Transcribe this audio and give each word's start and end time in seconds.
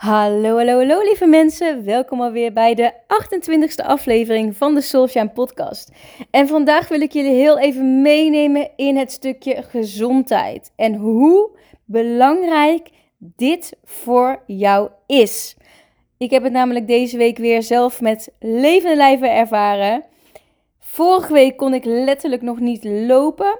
Hallo, 0.00 0.56
hallo, 0.56 0.78
hallo 0.78 1.02
lieve 1.02 1.26
mensen. 1.26 1.84
Welkom 1.84 2.20
alweer 2.20 2.52
bij 2.52 2.74
de 2.74 2.92
28e 2.92 3.86
aflevering 3.86 4.56
van 4.56 4.74
de 4.74 4.80
Soulshine 4.80 5.28
podcast. 5.28 5.90
En 6.30 6.48
vandaag 6.48 6.88
wil 6.88 7.00
ik 7.00 7.12
jullie 7.12 7.34
heel 7.34 7.58
even 7.58 8.02
meenemen 8.02 8.70
in 8.76 8.96
het 8.96 9.12
stukje 9.12 9.62
gezondheid. 9.62 10.72
En 10.76 10.94
hoe 10.94 11.50
belangrijk 11.84 12.88
dit 13.18 13.76
voor 13.84 14.42
jou 14.46 14.90
is. 15.06 15.56
Ik 16.18 16.30
heb 16.30 16.42
het 16.42 16.52
namelijk 16.52 16.86
deze 16.86 17.16
week 17.16 17.38
weer 17.38 17.62
zelf 17.62 18.00
met 18.00 18.32
levende 18.38 18.96
lijven 18.96 19.34
ervaren. 19.34 20.04
Vorige 20.78 21.32
week 21.32 21.56
kon 21.56 21.74
ik 21.74 21.84
letterlijk 21.84 22.42
nog 22.42 22.60
niet 22.60 22.84
lopen. 22.84 23.58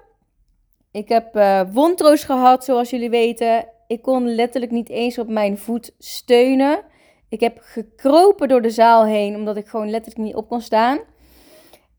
Ik 0.93 1.09
heb 1.09 1.37
uh, 1.37 1.63
wondroos 1.73 2.25
gehad, 2.25 2.65
zoals 2.65 2.91
jullie 2.91 3.11
weten. 3.11 3.70
Ik 3.91 4.03
kon 4.03 4.35
letterlijk 4.35 4.73
niet 4.73 4.89
eens 4.89 5.19
op 5.19 5.29
mijn 5.29 5.59
voet 5.59 5.95
steunen. 5.99 6.83
Ik 7.29 7.41
heb 7.41 7.59
gekropen 7.61 8.48
door 8.48 8.62
de 8.62 8.71
zaal 8.71 9.05
heen, 9.05 9.35
omdat 9.35 9.57
ik 9.57 9.67
gewoon 9.67 9.91
letterlijk 9.91 10.25
niet 10.25 10.35
op 10.35 10.48
kon 10.48 10.61
staan. 10.61 10.98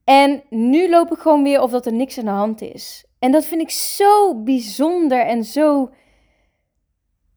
En 0.03 0.43
nu 0.49 0.89
loop 0.89 1.11
ik 1.11 1.17
gewoon 1.17 1.43
weer 1.43 1.61
of 1.61 1.71
dat 1.71 1.85
er 1.85 1.93
niks 1.93 2.17
aan 2.17 2.25
de 2.25 2.31
hand 2.31 2.61
is. 2.61 3.05
En 3.19 3.31
dat 3.31 3.45
vind 3.45 3.61
ik 3.61 3.69
zo 3.69 4.41
bijzonder 4.43 5.19
en 5.19 5.43
zo 5.43 5.89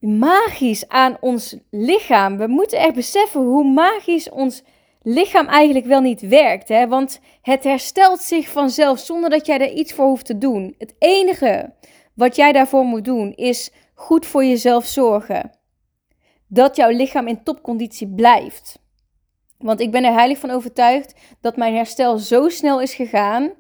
magisch 0.01 0.89
aan 0.89 1.17
ons 1.21 1.57
lichaam. 1.71 2.37
We 2.37 2.47
moeten 2.47 2.79
echt 2.79 2.95
beseffen 2.95 3.41
hoe 3.41 3.65
magisch 3.65 4.31
ons 4.31 4.63
lichaam 5.03 5.47
eigenlijk 5.47 5.87
wel 5.87 6.01
niet 6.01 6.21
werkt. 6.21 6.69
Hè? 6.69 6.89
Want 6.89 7.21
het 7.43 7.65
herstelt 7.65 8.21
zich 8.21 8.49
vanzelf 8.49 8.99
zonder 8.99 9.31
dat 9.31 9.47
jij 9.47 9.59
er 9.59 9.73
iets 9.73 9.93
voor 9.93 10.07
hoeft 10.07 10.27
te 10.27 10.39
doen. 10.39 10.75
Het 10.79 10.95
enige 10.99 11.73
wat 12.15 12.37
jij 12.37 12.53
daarvoor 12.53 12.85
moet 12.85 13.05
doen 13.05 13.33
is 13.33 13.71
goed 13.95 14.27
voor 14.27 14.45
jezelf 14.45 14.87
zorgen. 14.87 15.51
Dat 16.47 16.77
jouw 16.77 16.91
lichaam 16.91 17.27
in 17.27 17.43
topconditie 17.43 18.09
blijft. 18.09 18.79
Want 19.59 19.81
ik 19.81 19.91
ben 19.91 20.05
er 20.05 20.13
heilig 20.13 20.39
van 20.39 20.51
overtuigd 20.51 21.15
dat 21.41 21.57
mijn 21.57 21.75
herstel 21.75 22.19
zo 22.19 22.49
snel 22.49 22.81
is 22.81 22.95
gegaan. 22.95 23.53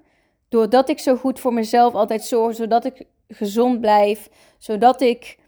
Doordat 0.48 0.88
ik 0.88 0.98
zo 0.98 1.16
goed 1.16 1.40
voor 1.40 1.52
mezelf 1.52 1.94
altijd 1.94 2.24
zorg. 2.24 2.54
Zodat 2.56 2.84
ik 2.84 3.06
gezond 3.28 3.80
blijf. 3.80 4.28
Zodat 4.58 5.00
ik 5.00 5.38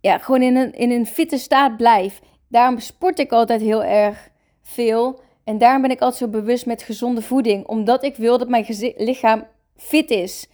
ja, 0.00 0.18
gewoon 0.18 0.42
in 0.42 0.56
een, 0.56 0.72
in 0.72 0.90
een 0.90 1.06
fitte 1.06 1.38
staat 1.38 1.76
blijf. 1.76 2.20
Daarom 2.48 2.78
sport 2.78 3.18
ik 3.18 3.32
altijd 3.32 3.60
heel 3.60 3.84
erg 3.84 4.28
veel. 4.62 5.20
En 5.44 5.58
daarom 5.58 5.82
ben 5.82 5.90
ik 5.90 6.00
altijd 6.00 6.20
zo 6.20 6.38
bewust 6.40 6.66
met 6.66 6.82
gezonde 6.82 7.22
voeding. 7.22 7.66
Omdat 7.66 8.04
ik 8.04 8.16
wil 8.16 8.38
dat 8.38 8.48
mijn 8.48 8.66
lichaam 8.96 9.46
fit 9.76 10.10
is. 10.10 10.48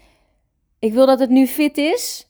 Ik 0.81 0.93
wil 0.93 1.07
dat 1.07 1.21
het 1.21 1.31
nu 1.31 1.47
fit 1.47 1.79
is. 1.79 2.29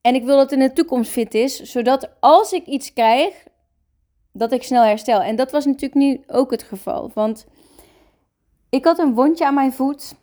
En 0.00 0.14
ik 0.14 0.24
wil 0.24 0.36
dat 0.36 0.50
het 0.50 0.60
in 0.60 0.66
de 0.66 0.72
toekomst 0.72 1.10
fit 1.10 1.34
is. 1.34 1.62
Zodat 1.62 2.10
als 2.20 2.52
ik 2.52 2.66
iets 2.66 2.92
krijg, 2.92 3.44
dat 4.32 4.52
ik 4.52 4.62
snel 4.62 4.82
herstel. 4.82 5.20
En 5.20 5.36
dat 5.36 5.50
was 5.50 5.64
natuurlijk 5.64 5.94
nu 5.94 6.22
ook 6.26 6.50
het 6.50 6.62
geval. 6.62 7.10
Want 7.14 7.46
ik 8.70 8.84
had 8.84 8.98
een 8.98 9.14
wondje 9.14 9.46
aan 9.46 9.54
mijn 9.54 9.72
voet. 9.72 10.14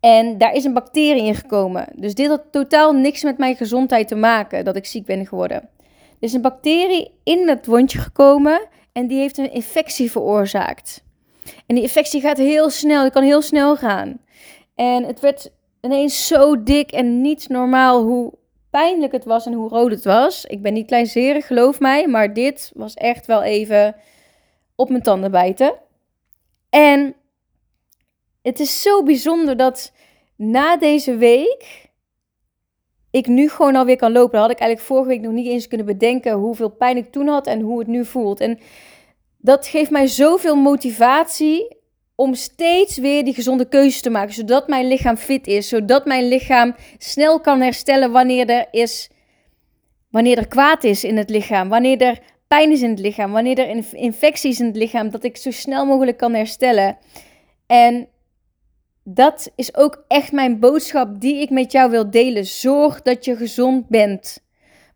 En 0.00 0.38
daar 0.38 0.52
is 0.52 0.64
een 0.64 0.72
bacterie 0.72 1.24
in 1.24 1.34
gekomen. 1.34 1.88
Dus 1.94 2.14
dit 2.14 2.28
had 2.28 2.42
totaal 2.50 2.92
niks 2.92 3.22
met 3.22 3.38
mijn 3.38 3.56
gezondheid 3.56 4.08
te 4.08 4.14
maken 4.14 4.64
dat 4.64 4.76
ik 4.76 4.86
ziek 4.86 5.06
ben 5.06 5.26
geworden. 5.26 5.56
Er 5.56 6.22
is 6.28 6.32
een 6.32 6.42
bacterie 6.42 7.10
in 7.24 7.48
het 7.48 7.66
wondje 7.66 7.98
gekomen 7.98 8.68
en 8.92 9.06
die 9.06 9.18
heeft 9.18 9.38
een 9.38 9.52
infectie 9.52 10.10
veroorzaakt. 10.10 11.04
En 11.66 11.74
die 11.74 11.82
infectie 11.82 12.20
gaat 12.20 12.36
heel 12.36 12.70
snel, 12.70 13.02
die 13.02 13.10
kan 13.10 13.22
heel 13.22 13.42
snel 13.42 13.76
gaan. 13.76 14.20
En 14.74 15.04
het 15.04 15.20
werd 15.20 15.50
ineens 15.80 16.26
zo 16.26 16.62
dik 16.62 16.90
en 16.90 17.20
niet 17.20 17.48
normaal 17.48 18.02
hoe 18.02 18.32
pijnlijk 18.70 19.12
het 19.12 19.24
was 19.24 19.46
en 19.46 19.52
hoe 19.52 19.68
rood 19.68 19.90
het 19.90 20.04
was. 20.04 20.44
Ik 20.44 20.62
ben 20.62 20.72
niet 20.72 20.86
kleinzerig, 20.86 21.46
geloof 21.46 21.80
mij, 21.80 22.06
maar 22.06 22.34
dit 22.34 22.70
was 22.74 22.94
echt 22.94 23.26
wel 23.26 23.42
even 23.42 23.96
op 24.74 24.88
mijn 24.88 25.02
tanden 25.02 25.30
bijten. 25.30 25.74
En 26.70 27.14
het 28.42 28.60
is 28.60 28.82
zo 28.82 29.02
bijzonder 29.02 29.56
dat 29.56 29.92
na 30.36 30.76
deze 30.76 31.16
week 31.16 31.90
ik 33.10 33.26
nu 33.26 33.48
gewoon 33.48 33.76
alweer 33.76 33.96
kan 33.96 34.12
lopen. 34.12 34.40
Had 34.40 34.50
ik 34.50 34.58
eigenlijk 34.58 34.88
vorige 34.88 35.08
week 35.08 35.20
nog 35.20 35.32
niet 35.32 35.46
eens 35.46 35.68
kunnen 35.68 35.86
bedenken 35.86 36.32
hoeveel 36.32 36.70
pijn 36.70 36.96
ik 36.96 37.12
toen 37.12 37.26
had 37.26 37.46
en 37.46 37.60
hoe 37.60 37.78
het 37.78 37.88
nu 37.88 38.04
voelt. 38.04 38.40
En 38.40 38.58
dat 39.38 39.66
geeft 39.66 39.90
mij 39.90 40.06
zoveel 40.06 40.56
motivatie 40.56 41.76
om 42.16 42.34
steeds 42.34 42.96
weer 42.96 43.24
die 43.24 43.34
gezonde 43.34 43.68
keuzes 43.68 44.00
te 44.00 44.10
maken, 44.10 44.34
zodat 44.34 44.68
mijn 44.68 44.88
lichaam 44.88 45.16
fit 45.16 45.46
is, 45.46 45.68
zodat 45.68 46.06
mijn 46.06 46.28
lichaam 46.28 46.74
snel 46.98 47.40
kan 47.40 47.60
herstellen 47.60 48.12
wanneer 48.12 48.48
er 48.48 48.66
is, 48.70 49.10
wanneer 50.10 50.38
er 50.38 50.48
kwaad 50.48 50.84
is 50.84 51.04
in 51.04 51.16
het 51.16 51.30
lichaam, 51.30 51.68
wanneer 51.68 52.00
er 52.00 52.18
pijn 52.46 52.70
is 52.70 52.82
in 52.82 52.90
het 52.90 52.98
lichaam, 52.98 53.32
wanneer 53.32 53.58
er 53.58 53.84
infecties 53.92 54.60
in 54.60 54.66
het 54.66 54.76
lichaam, 54.76 55.10
dat 55.10 55.24
ik 55.24 55.36
zo 55.36 55.50
snel 55.50 55.86
mogelijk 55.86 56.16
kan 56.16 56.34
herstellen. 56.34 56.98
En 57.66 58.08
dat 59.04 59.50
is 59.56 59.76
ook 59.76 60.04
echt 60.08 60.32
mijn 60.32 60.58
boodschap 60.58 61.20
die 61.20 61.40
ik 61.40 61.50
met 61.50 61.72
jou 61.72 61.90
wil 61.90 62.10
delen. 62.10 62.46
Zorg 62.46 63.02
dat 63.02 63.24
je 63.24 63.36
gezond 63.36 63.88
bent. 63.88 64.44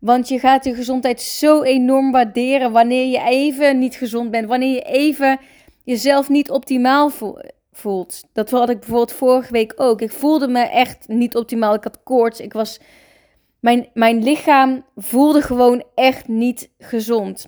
Want 0.01 0.29
je 0.29 0.39
gaat 0.39 0.65
je 0.65 0.75
gezondheid 0.75 1.21
zo 1.21 1.63
enorm 1.63 2.13
waarderen 2.13 2.73
wanneer 2.73 3.07
je 3.07 3.21
even 3.29 3.79
niet 3.79 3.95
gezond 3.95 4.31
bent. 4.31 4.49
Wanneer 4.49 4.75
je 4.75 4.83
even 4.83 5.39
jezelf 5.91 6.29
niet 6.29 6.51
optimaal 6.51 7.11
voelt. 7.73 8.25
Dat 8.33 8.51
had 8.51 8.71
ik 8.71 8.79
bijvoorbeeld 8.79 9.13
vorige 9.13 9.53
week 9.53 9.73
ook. 9.77 10.01
Ik 10.01 10.13
voelde 10.13 10.49
me 10.49 10.61
echt 10.61 11.09
niet 11.09 11.37
optimaal. 11.37 11.75
Ik 11.75 11.85
had 11.85 12.03
koorts. 12.03 12.41
Ik 12.41 12.53
was. 12.53 12.81
Mijn, 13.61 13.89
mijn 13.95 14.23
lichaam 14.23 14.85
voelde 14.97 15.43
gewoon 15.43 15.85
echt 15.95 16.29
niet 16.29 16.71
gezond. 16.79 17.47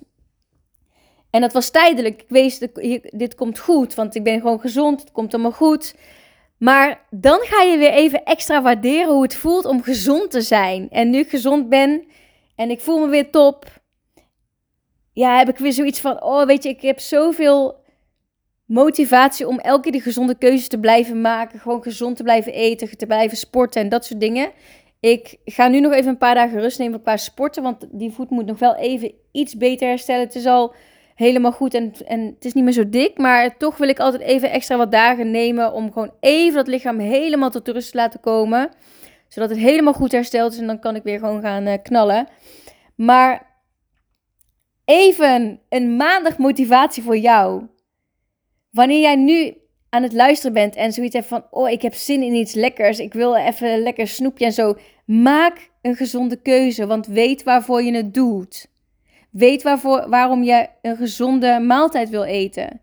En 1.31 1.41
dat 1.41 1.53
was 1.53 1.71
tijdelijk. 1.71 2.23
Ik 2.23 2.29
wees, 2.29 2.59
dit 3.11 3.35
komt 3.35 3.59
goed, 3.59 3.95
want 3.95 4.15
ik 4.15 4.25
ben 4.25 4.41
gewoon 4.41 4.61
gezond. 4.61 5.01
Het 5.01 5.13
komt 5.13 5.35
allemaal 5.35 5.53
goed. 5.53 5.95
Maar 6.59 7.07
dan 7.11 7.39
ga 7.43 7.63
je 7.63 7.79
weer 7.79 7.93
even 7.93 8.25
extra 8.25 8.63
waarderen 8.63 9.13
hoe 9.13 9.23
het 9.23 9.35
voelt 9.35 9.65
om 9.65 9.83
gezond 9.83 10.31
te 10.31 10.41
zijn. 10.41 10.91
En 10.91 11.11
nu 11.11 11.19
ik 11.19 11.29
gezond 11.29 11.69
ben 11.69 12.05
en 12.57 12.71
ik 12.71 12.81
voel 12.81 12.99
me 12.99 13.09
weer 13.09 13.31
top. 13.31 13.65
Ja, 15.13 15.39
heb 15.39 15.49
ik 15.49 15.59
weer 15.59 15.73
zoiets 15.73 16.01
van: 16.01 16.23
oh, 16.23 16.47
weet 16.47 16.63
je, 16.63 16.69
ik 16.69 16.83
heb 16.83 17.01
zoveel 17.01 17.82
motivatie 18.73 19.49
om 19.49 19.59
elke 19.59 19.83
keer 19.83 19.93
die 19.93 20.01
gezonde 20.01 20.35
keuzes 20.35 20.69
te 20.69 20.81
blijven 20.81 21.21
maken. 21.21 21.61
Gewoon 21.61 21.83
gezond 21.83 22.17
te 22.17 22.23
blijven 22.23 22.53
eten, 22.53 22.97
te 22.97 23.07
blijven 23.07 23.37
sporten 23.37 23.81
en 23.83 23.89
dat 23.89 24.05
soort 24.05 24.21
dingen. 24.21 24.51
Ik 25.01 25.37
ga 25.45 25.69
nu 25.69 25.81
nog 25.81 25.93
even 25.93 26.11
een 26.11 26.19
paar 26.19 26.35
dagen 26.35 26.61
rust 26.61 26.79
nemen 26.79 27.03
qua 27.03 27.17
sporten, 27.17 27.63
want 27.63 27.87
die 27.91 28.13
voet 28.13 28.31
moet 28.31 28.47
nog 28.47 28.59
wel 28.59 28.75
even 28.75 29.13
iets 29.33 29.57
beter 29.57 29.89
herstellen. 29.89 30.25
Het 30.25 30.35
is 30.35 30.47
al 30.47 30.75
helemaal 31.15 31.53
goed 31.53 31.75
en, 31.75 31.93
en 32.07 32.21
het 32.21 32.45
is 32.45 32.53
niet 32.53 32.65
meer 32.65 32.73
zo 32.73 32.89
dik. 32.89 33.19
Maar 33.19 33.57
toch 33.57 33.77
wil 33.77 33.89
ik 33.89 33.99
altijd 33.99 34.23
even 34.23 34.51
extra 34.51 34.77
wat 34.77 34.93
dagen 34.93 35.31
nemen 35.31 35.73
om 35.73 35.93
gewoon 35.93 36.13
even 36.21 36.55
dat 36.55 36.67
lichaam 36.67 36.99
helemaal 36.99 37.51
tot 37.51 37.69
rust 37.69 37.91
te 37.91 37.97
laten 37.97 38.21
komen. 38.21 38.71
Zodat 39.29 39.51
het 39.51 39.59
helemaal 39.59 39.93
goed 39.93 40.13
hersteld 40.13 40.53
is 40.53 40.59
en 40.59 40.67
dan 40.67 40.79
kan 40.79 40.97
ik 40.97 41.03
weer 41.03 41.19
gewoon 41.19 41.41
gaan 41.41 41.67
uh, 41.67 41.75
knallen. 41.83 42.29
Maar 42.95 43.47
even 44.85 45.61
een 45.69 45.97
maandag 45.97 46.39
motivatie 46.39 47.03
voor 47.03 47.17
jou. 47.17 47.71
Wanneer 48.73 49.01
jij 49.01 49.17
nu 49.17 49.57
aan 49.89 50.03
het 50.03 50.13
luisteren 50.13 50.53
bent 50.53 50.75
en 50.75 50.93
zoiets 50.93 51.15
hebt 51.15 51.27
van: 51.27 51.45
Oh, 51.51 51.71
ik 51.71 51.83
heb 51.83 51.95
zin 51.95 52.23
in 52.23 52.35
iets 52.35 52.55
lekkers. 52.55 52.99
Ik 52.99 53.13
wil 53.13 53.37
even 53.37 53.79
lekker 53.83 54.09
snoepje 54.09 54.45
en 54.45 54.53
zo. 54.53 54.75
Maak 55.05 55.71
een 55.83 55.97
gezonde 55.97 56.37
keuze, 56.37 56.87
want 56.87 57.07
weet 57.07 57.43
waarvoor 57.43 57.83
je 57.83 57.95
het 57.95 58.15
doet. 58.15 58.71
Weet 59.31 59.63
waarvoor, 59.63 60.09
waarom 60.09 60.43
je 60.43 60.69
een 60.83 60.97
gezonde 60.97 61.61
maaltijd 61.61 62.09
wil 62.09 62.25
eten. 62.25 62.81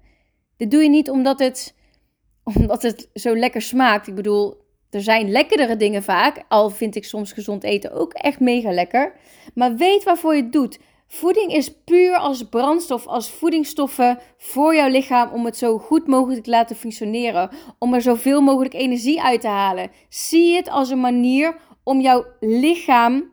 Dit 0.58 0.72
doe 0.72 0.84
je 0.84 0.90
niet 0.90 1.10
omdat 1.10 1.40
het, 1.40 1.76
omdat 2.56 2.82
het 2.82 3.10
zo 3.14 3.36
lekker 3.36 3.62
smaakt. 3.62 4.08
Ik 4.08 4.16
bedoel, 4.16 4.58
er 4.90 5.02
zijn 5.02 5.32
lekkerdere 5.32 5.78
dingen 5.78 6.04
vaak. 6.04 6.44
Al 6.48 6.70
vind 6.70 6.96
ik 6.96 7.06
soms 7.06 7.32
gezond 7.32 7.64
eten 7.64 7.92
ook 7.92 8.14
echt 8.14 8.40
mega 8.40 8.72
lekker. 8.72 9.14
Maar 9.54 9.76
weet 9.76 10.04
waarvoor 10.04 10.36
je 10.36 10.42
het 10.42 10.52
doet. 10.52 10.80
Voeding 11.12 11.54
is 11.54 11.74
puur 11.84 12.18
als 12.18 12.44
brandstof, 12.44 13.08
als 13.08 13.30
voedingsstoffen 13.30 14.20
voor 14.38 14.76
jouw 14.76 14.90
lichaam 14.90 15.32
om 15.32 15.46
het 15.46 15.58
zo 15.58 15.78
goed 15.78 16.08
mogelijk 16.08 16.44
te 16.44 16.50
laten 16.50 16.76
functioneren. 16.76 17.50
Om 17.80 17.94
er 17.94 18.02
zoveel 18.02 18.42
mogelijk 18.42 18.74
energie 18.74 19.22
uit 19.22 19.42
te 19.42 19.48
halen. 19.48 19.92
Zie 20.10 20.56
het 20.56 20.70
als 20.70 20.90
een 20.90 21.00
manier 21.00 21.56
om 21.84 22.02
jouw 22.02 22.26
lichaam 22.40 23.32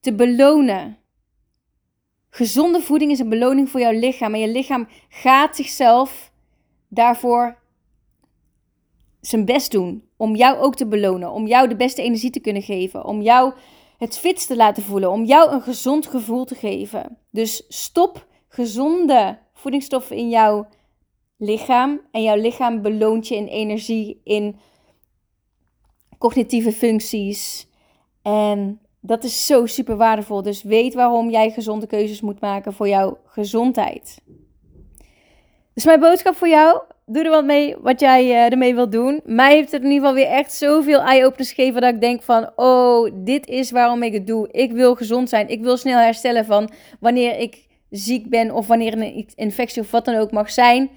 te 0.00 0.14
belonen. 0.14 0.98
Gezonde 2.30 2.80
voeding 2.80 3.10
is 3.10 3.18
een 3.18 3.28
beloning 3.28 3.70
voor 3.70 3.80
jouw 3.80 3.98
lichaam. 3.98 4.34
En 4.34 4.40
je 4.40 4.48
lichaam 4.48 4.88
gaat 5.08 5.56
zichzelf 5.56 6.32
daarvoor 6.88 7.58
zijn 9.20 9.44
best 9.44 9.70
doen. 9.70 10.08
Om 10.16 10.36
jou 10.36 10.58
ook 10.58 10.74
te 10.74 10.86
belonen. 10.86 11.30
Om 11.30 11.46
jou 11.46 11.68
de 11.68 11.76
beste 11.76 12.02
energie 12.02 12.30
te 12.30 12.40
kunnen 12.40 12.62
geven. 12.62 13.04
Om 13.04 13.22
jou 13.22 13.52
het 13.98 14.18
fitst 14.18 14.46
te 14.46 14.56
laten 14.56 14.82
voelen. 14.82 15.10
Om 15.10 15.24
jou 15.24 15.50
een 15.50 15.62
gezond 15.62 16.06
gevoel 16.06 16.44
te 16.44 16.54
geven. 16.54 17.18
Dus 17.30 17.64
stop 17.68 18.26
gezonde 18.48 19.38
voedingsstoffen 19.52 20.16
in 20.16 20.28
jouw 20.28 20.68
lichaam. 21.36 22.00
En 22.10 22.22
jouw 22.22 22.36
lichaam 22.36 22.82
beloont 22.82 23.28
je 23.28 23.36
in 23.36 23.46
energie, 23.46 24.20
in 24.24 24.56
cognitieve 26.18 26.72
functies. 26.72 27.68
En 28.22 28.80
dat 29.00 29.24
is 29.24 29.46
zo 29.46 29.66
super 29.66 29.96
waardevol. 29.96 30.42
Dus 30.42 30.62
weet 30.62 30.94
waarom 30.94 31.30
jij 31.30 31.50
gezonde 31.50 31.86
keuzes 31.86 32.20
moet 32.20 32.40
maken 32.40 32.72
voor 32.72 32.88
jouw 32.88 33.18
gezondheid. 33.24 34.22
Dus 35.74 35.84
mijn 35.84 36.00
boodschap 36.00 36.34
voor 36.34 36.48
jou. 36.48 36.82
Doe 37.08 37.24
er 37.24 37.30
wat 37.30 37.44
mee 37.44 37.76
wat 37.80 38.00
jij 38.00 38.24
uh, 38.24 38.52
ermee 38.52 38.74
wilt 38.74 38.92
doen. 38.92 39.20
Mij 39.24 39.54
heeft 39.54 39.72
het 39.72 39.82
in 39.82 39.90
ieder 39.90 40.08
geval 40.08 40.24
weer 40.24 40.36
echt 40.36 40.52
zoveel 40.52 41.00
eye-openers 41.00 41.52
gegeven 41.52 41.80
dat 41.80 41.94
ik 41.94 42.00
denk 42.00 42.22
van... 42.22 42.50
Oh, 42.56 43.10
dit 43.14 43.46
is 43.46 43.70
waarom 43.70 44.02
ik 44.02 44.12
het 44.12 44.26
doe. 44.26 44.48
Ik 44.50 44.72
wil 44.72 44.94
gezond 44.94 45.28
zijn. 45.28 45.48
Ik 45.48 45.62
wil 45.62 45.76
snel 45.76 45.98
herstellen 45.98 46.44
van 46.44 46.70
wanneer 47.00 47.38
ik 47.38 47.66
ziek 47.90 48.28
ben 48.28 48.50
of 48.50 48.66
wanneer 48.66 48.92
een 48.92 49.28
infectie 49.34 49.82
of 49.82 49.90
wat 49.90 50.04
dan 50.04 50.14
ook 50.14 50.30
mag 50.30 50.50
zijn. 50.50 50.90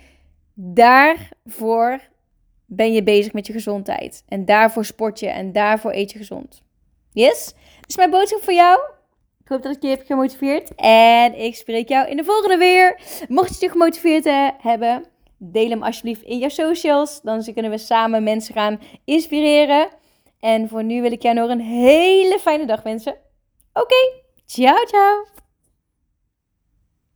Daarvoor 0.53 1.99
ben 2.65 2.93
je 2.93 3.03
bezig 3.03 3.33
met 3.33 3.47
je 3.47 3.53
gezondheid. 3.53 4.23
En 4.27 4.45
daarvoor 4.45 4.85
sport 4.85 5.19
je 5.19 5.27
en 5.27 5.51
daarvoor 5.51 5.91
eet 5.91 6.11
je 6.11 6.17
gezond. 6.17 6.63
Yes? 7.11 7.53
Dus 7.85 7.95
mijn 7.95 8.09
boodschap 8.09 8.43
voor 8.43 8.53
jou. 8.53 8.79
Ik 9.43 9.47
hoop 9.47 9.63
dat 9.63 9.75
ik 9.75 9.81
je 9.81 9.89
heb 9.89 10.05
gemotiveerd. 10.05 10.75
En 10.75 11.39
ik 11.39 11.55
spreek 11.55 11.89
jou 11.89 12.09
in 12.09 12.17
de 12.17 12.23
volgende 12.23 12.57
weer. 12.57 12.99
Mocht 13.27 13.59
je 13.59 13.65
je 13.65 13.71
gemotiveerd 13.71 14.25
eh, 14.25 14.47
hebben, 14.61 15.05
deel 15.39 15.69
hem 15.69 15.83
alsjeblieft 15.83 16.21
in 16.21 16.37
je 16.37 16.49
socials. 16.49 17.21
Dan 17.21 17.43
kunnen 17.53 17.71
we 17.71 17.77
samen 17.77 18.23
mensen 18.23 18.53
gaan 18.53 18.79
inspireren. 19.05 19.89
En 20.39 20.69
voor 20.69 20.83
nu 20.83 21.01
wil 21.01 21.11
ik 21.11 21.21
jou 21.21 21.35
nog 21.35 21.49
een 21.49 21.61
hele 21.61 22.39
fijne 22.39 22.65
dag 22.65 22.83
wensen. 22.83 23.15
Oké, 23.73 24.11
ciao 24.45 24.85
ciao. 24.85 25.38